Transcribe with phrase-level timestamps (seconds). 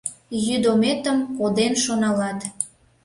[0.45, 2.39] Йÿд ометым коден шоналат.